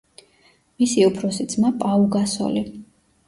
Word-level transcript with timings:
მისი 0.83 1.03
უფროსი 1.09 1.45
ძმა 1.53 1.71
პაუ 1.83 2.09
გასოლი. 2.17 2.65